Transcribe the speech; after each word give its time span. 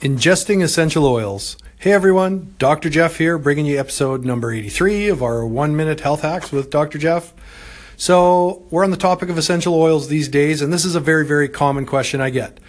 Ingesting 0.00 0.62
essential 0.62 1.04
oils. 1.04 1.58
Hey 1.78 1.92
everyone, 1.92 2.54
Dr. 2.58 2.88
Jeff 2.88 3.18
here, 3.18 3.36
bringing 3.36 3.66
you 3.66 3.78
episode 3.78 4.24
number 4.24 4.50
83 4.50 5.08
of 5.08 5.22
our 5.22 5.44
one 5.44 5.76
minute 5.76 6.00
health 6.00 6.22
hacks 6.22 6.50
with 6.50 6.70
Dr. 6.70 6.96
Jeff. 6.96 7.34
So, 7.98 8.64
we're 8.70 8.82
on 8.82 8.92
the 8.92 8.96
topic 8.96 9.28
of 9.28 9.36
essential 9.36 9.74
oils 9.74 10.08
these 10.08 10.28
days, 10.28 10.62
and 10.62 10.72
this 10.72 10.86
is 10.86 10.94
a 10.94 11.00
very, 11.00 11.26
very 11.26 11.50
common 11.50 11.84
question 11.84 12.18
I 12.18 12.30
get. 12.30 12.60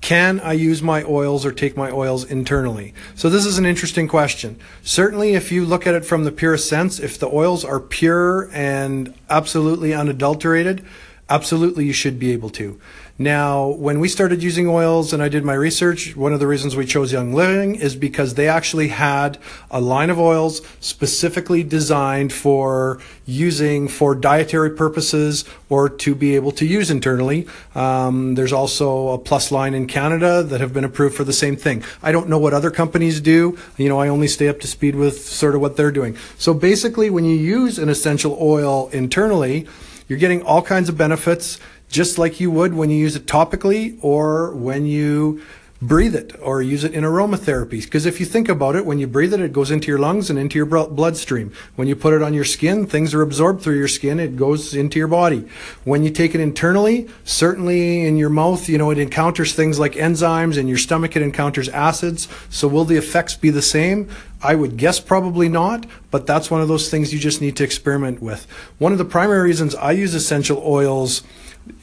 Can 0.00 0.40
I 0.40 0.54
use 0.54 0.82
my 0.82 1.04
oils 1.04 1.46
or 1.46 1.52
take 1.52 1.76
my 1.76 1.88
oils 1.88 2.24
internally? 2.24 2.94
So, 3.14 3.30
this 3.30 3.46
is 3.46 3.58
an 3.58 3.64
interesting 3.64 4.08
question. 4.08 4.58
Certainly, 4.82 5.34
if 5.34 5.52
you 5.52 5.64
look 5.64 5.86
at 5.86 5.94
it 5.94 6.04
from 6.04 6.24
the 6.24 6.32
purest 6.32 6.68
sense, 6.68 6.98
if 6.98 7.16
the 7.16 7.28
oils 7.28 7.64
are 7.64 7.78
pure 7.78 8.50
and 8.52 9.14
absolutely 9.30 9.94
unadulterated, 9.94 10.84
absolutely 11.28 11.84
you 11.86 11.92
should 11.92 12.18
be 12.18 12.32
able 12.32 12.50
to. 12.50 12.80
Now, 13.18 13.68
when 13.68 14.00
we 14.00 14.08
started 14.08 14.42
using 14.42 14.66
oils 14.66 15.12
and 15.12 15.22
I 15.22 15.28
did 15.28 15.44
my 15.44 15.54
research, 15.54 16.16
one 16.16 16.32
of 16.32 16.40
the 16.40 16.46
reasons 16.46 16.74
we 16.74 16.86
chose 16.86 17.12
Young 17.12 17.34
Living 17.34 17.74
is 17.74 17.94
because 17.94 18.34
they 18.34 18.48
actually 18.48 18.88
had 18.88 19.38
a 19.70 19.80
line 19.80 20.10
of 20.10 20.18
oils 20.18 20.62
specifically 20.80 21.62
designed 21.62 22.32
for 22.32 23.00
using 23.26 23.86
for 23.86 24.14
dietary 24.14 24.70
purposes 24.70 25.44
or 25.68 25.88
to 25.88 26.14
be 26.14 26.34
able 26.34 26.52
to 26.52 26.66
use 26.66 26.90
internally. 26.90 27.46
Um, 27.74 28.34
there's 28.34 28.52
also 28.52 29.08
a 29.10 29.18
plus 29.18 29.52
line 29.52 29.74
in 29.74 29.86
Canada 29.86 30.42
that 30.42 30.60
have 30.60 30.72
been 30.72 30.84
approved 30.84 31.14
for 31.14 31.24
the 31.24 31.32
same 31.32 31.54
thing. 31.54 31.84
I 32.02 32.12
don't 32.12 32.28
know 32.28 32.38
what 32.38 32.54
other 32.54 32.70
companies 32.70 33.20
do. 33.20 33.58
You 33.76 33.88
know, 33.88 34.00
I 34.00 34.08
only 34.08 34.26
stay 34.26 34.48
up 34.48 34.58
to 34.60 34.66
speed 34.66 34.96
with 34.96 35.22
sort 35.22 35.54
of 35.54 35.60
what 35.60 35.76
they're 35.76 35.92
doing. 35.92 36.16
So 36.38 36.54
basically, 36.54 37.10
when 37.10 37.24
you 37.24 37.36
use 37.36 37.78
an 37.78 37.88
essential 37.88 38.36
oil 38.40 38.88
internally, 38.88 39.68
you're 40.08 40.18
getting 40.18 40.42
all 40.42 40.62
kinds 40.62 40.88
of 40.88 40.96
benefits 40.96 41.58
just 41.88 42.18
like 42.18 42.40
you 42.40 42.50
would 42.50 42.74
when 42.74 42.90
you 42.90 42.96
use 42.96 43.16
it 43.16 43.26
topically 43.26 43.98
or 44.02 44.52
when 44.54 44.86
you 44.86 45.42
breathe 45.82 46.14
it 46.14 46.32
or 46.40 46.62
use 46.62 46.84
it 46.84 46.94
in 46.94 47.02
aromatherapy. 47.02 47.82
Because 47.82 48.06
if 48.06 48.20
you 48.20 48.24
think 48.24 48.48
about 48.48 48.76
it, 48.76 48.86
when 48.86 49.00
you 49.00 49.08
breathe 49.08 49.34
it, 49.34 49.40
it 49.40 49.52
goes 49.52 49.72
into 49.72 49.88
your 49.88 49.98
lungs 49.98 50.30
and 50.30 50.38
into 50.38 50.56
your 50.56 50.66
bloodstream. 50.66 51.52
When 51.74 51.88
you 51.88 51.96
put 51.96 52.14
it 52.14 52.22
on 52.22 52.32
your 52.32 52.44
skin, 52.44 52.86
things 52.86 53.12
are 53.12 53.20
absorbed 53.20 53.62
through 53.62 53.76
your 53.76 53.88
skin. 53.88 54.20
It 54.20 54.36
goes 54.36 54.74
into 54.74 55.00
your 55.00 55.08
body. 55.08 55.48
When 55.82 56.04
you 56.04 56.10
take 56.10 56.36
it 56.36 56.40
internally, 56.40 57.08
certainly 57.24 58.06
in 58.06 58.16
your 58.16 58.30
mouth, 58.30 58.68
you 58.68 58.78
know, 58.78 58.90
it 58.90 58.98
encounters 58.98 59.54
things 59.54 59.80
like 59.80 59.94
enzymes. 59.94 60.56
In 60.56 60.68
your 60.68 60.78
stomach, 60.78 61.16
it 61.16 61.22
encounters 61.22 61.68
acids. 61.68 62.28
So 62.48 62.68
will 62.68 62.84
the 62.84 62.96
effects 62.96 63.34
be 63.34 63.50
the 63.50 63.60
same? 63.60 64.08
I 64.40 64.54
would 64.54 64.76
guess 64.76 65.00
probably 65.00 65.48
not, 65.48 65.86
but 66.10 66.26
that's 66.26 66.50
one 66.50 66.60
of 66.60 66.68
those 66.68 66.90
things 66.90 67.12
you 67.12 67.18
just 67.18 67.40
need 67.40 67.56
to 67.56 67.64
experiment 67.64 68.22
with. 68.22 68.46
One 68.78 68.92
of 68.92 68.98
the 68.98 69.04
primary 69.04 69.42
reasons 69.42 69.74
I 69.74 69.92
use 69.92 70.14
essential 70.14 70.62
oils 70.64 71.22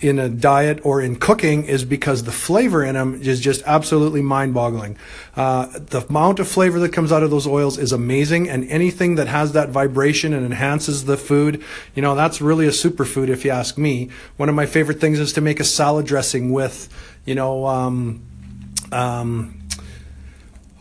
in 0.01 0.19
a 0.19 0.29
diet 0.29 0.79
or 0.83 1.01
in 1.01 1.15
cooking 1.15 1.63
is 1.65 1.85
because 1.85 2.23
the 2.23 2.31
flavor 2.31 2.83
in 2.83 2.95
them 2.95 3.21
is 3.21 3.39
just 3.39 3.61
absolutely 3.65 4.21
mind 4.21 4.53
boggling. 4.53 4.97
Uh, 5.35 5.67
the 5.77 6.05
amount 6.07 6.39
of 6.39 6.47
flavor 6.47 6.79
that 6.79 6.91
comes 6.91 7.11
out 7.11 7.23
of 7.23 7.29
those 7.29 7.47
oils 7.47 7.77
is 7.77 7.91
amazing, 7.91 8.49
and 8.49 8.69
anything 8.69 9.15
that 9.15 9.27
has 9.27 9.53
that 9.53 9.69
vibration 9.69 10.33
and 10.33 10.45
enhances 10.45 11.05
the 11.05 11.17
food, 11.17 11.63
you 11.95 12.01
know, 12.01 12.15
that's 12.15 12.41
really 12.41 12.65
a 12.65 12.71
superfood 12.71 13.29
if 13.29 13.45
you 13.45 13.51
ask 13.51 13.77
me. 13.77 14.09
One 14.37 14.49
of 14.49 14.55
my 14.55 14.65
favorite 14.65 14.99
things 14.99 15.19
is 15.19 15.33
to 15.33 15.41
make 15.41 15.59
a 15.59 15.65
salad 15.65 16.05
dressing 16.05 16.51
with, 16.51 16.89
you 17.25 17.35
know, 17.35 17.65
um, 17.65 18.21
um, 18.91 19.58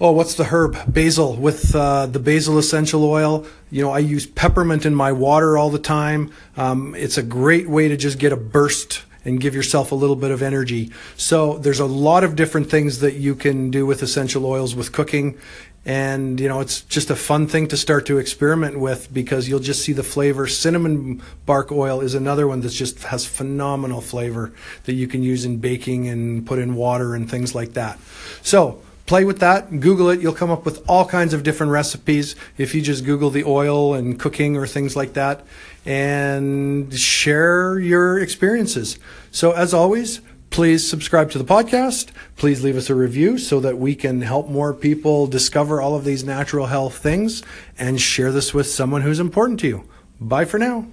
oh, 0.00 0.12
what's 0.12 0.34
the 0.34 0.44
herb? 0.44 0.76
Basil 0.92 1.34
with 1.36 1.74
uh, 1.74 2.06
the 2.06 2.18
basil 2.18 2.58
essential 2.58 3.04
oil. 3.04 3.46
You 3.70 3.82
know, 3.82 3.90
I 3.90 3.98
use 3.98 4.26
peppermint 4.26 4.86
in 4.86 4.94
my 4.94 5.12
water 5.12 5.58
all 5.58 5.70
the 5.70 5.78
time. 5.78 6.32
Um, 6.56 6.94
it's 6.94 7.18
a 7.18 7.22
great 7.22 7.68
way 7.68 7.88
to 7.88 7.96
just 7.96 8.18
get 8.18 8.32
a 8.32 8.36
burst 8.36 9.02
and 9.24 9.40
give 9.40 9.54
yourself 9.54 9.92
a 9.92 9.94
little 9.94 10.16
bit 10.16 10.30
of 10.30 10.42
energy. 10.42 10.92
So 11.16 11.58
there's 11.58 11.80
a 11.80 11.86
lot 11.86 12.24
of 12.24 12.36
different 12.36 12.70
things 12.70 13.00
that 13.00 13.14
you 13.14 13.34
can 13.34 13.70
do 13.70 13.84
with 13.84 14.02
essential 14.02 14.46
oils 14.46 14.74
with 14.74 14.92
cooking. 14.92 15.38
And, 15.84 16.38
you 16.38 16.48
know, 16.48 16.60
it's 16.60 16.82
just 16.82 17.10
a 17.10 17.16
fun 17.16 17.46
thing 17.46 17.68
to 17.68 17.76
start 17.76 18.06
to 18.06 18.18
experiment 18.18 18.78
with 18.78 19.12
because 19.12 19.48
you'll 19.48 19.60
just 19.60 19.82
see 19.82 19.92
the 19.92 20.02
flavor. 20.02 20.46
Cinnamon 20.46 21.22
bark 21.46 21.72
oil 21.72 22.00
is 22.00 22.14
another 22.14 22.46
one 22.46 22.60
that 22.60 22.70
just 22.70 23.04
has 23.04 23.26
phenomenal 23.26 24.00
flavor 24.00 24.52
that 24.84 24.94
you 24.94 25.08
can 25.08 25.22
use 25.22 25.44
in 25.44 25.58
baking 25.58 26.08
and 26.08 26.46
put 26.46 26.58
in 26.58 26.74
water 26.74 27.14
and 27.14 27.30
things 27.30 27.54
like 27.54 27.72
that. 27.72 27.98
So, 28.42 28.82
play 29.08 29.24
with 29.24 29.40
that, 29.40 29.80
Google 29.80 30.10
it. 30.10 30.20
You'll 30.20 30.34
come 30.34 30.50
up 30.50 30.64
with 30.64 30.84
all 30.88 31.06
kinds 31.06 31.32
of 31.34 31.42
different 31.42 31.72
recipes 31.72 32.36
if 32.58 32.74
you 32.74 32.82
just 32.82 33.04
Google 33.04 33.30
the 33.30 33.42
oil 33.42 33.94
and 33.94 34.20
cooking 34.20 34.56
or 34.56 34.66
things 34.66 34.94
like 34.94 35.14
that 35.14 35.44
and 35.84 36.92
share 36.96 37.78
your 37.78 38.18
experiences. 38.20 38.98
So, 39.30 39.52
as 39.52 39.72
always, 39.72 40.20
please 40.50 40.88
subscribe 40.88 41.30
to 41.30 41.38
the 41.38 41.44
podcast. 41.44 42.10
Please 42.36 42.62
leave 42.62 42.76
us 42.76 42.90
a 42.90 42.94
review 42.94 43.38
so 43.38 43.58
that 43.60 43.78
we 43.78 43.94
can 43.94 44.20
help 44.20 44.48
more 44.48 44.74
people 44.74 45.26
discover 45.26 45.80
all 45.80 45.96
of 45.96 46.04
these 46.04 46.22
natural 46.24 46.66
health 46.66 46.98
things 46.98 47.42
and 47.78 48.00
share 48.00 48.30
this 48.30 48.52
with 48.52 48.68
someone 48.68 49.02
who's 49.02 49.20
important 49.20 49.58
to 49.60 49.66
you. 49.66 49.88
Bye 50.20 50.44
for 50.44 50.58
now. 50.58 50.86